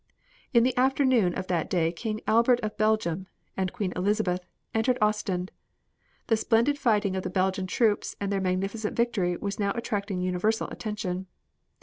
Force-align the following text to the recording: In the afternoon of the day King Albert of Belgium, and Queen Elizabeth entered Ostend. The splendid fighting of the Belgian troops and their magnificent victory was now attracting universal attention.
In 0.51 0.63
the 0.63 0.75
afternoon 0.77 1.35
of 1.35 1.45
the 1.45 1.63
day 1.69 1.91
King 1.91 2.21
Albert 2.25 2.59
of 2.61 2.75
Belgium, 2.75 3.27
and 3.55 3.71
Queen 3.71 3.93
Elizabeth 3.95 4.43
entered 4.73 4.97
Ostend. 4.99 5.51
The 6.25 6.35
splendid 6.35 6.79
fighting 6.79 7.15
of 7.15 7.21
the 7.21 7.29
Belgian 7.29 7.67
troops 7.67 8.15
and 8.19 8.31
their 8.31 8.41
magnificent 8.41 8.95
victory 8.97 9.37
was 9.37 9.59
now 9.59 9.73
attracting 9.75 10.19
universal 10.19 10.67
attention. 10.69 11.27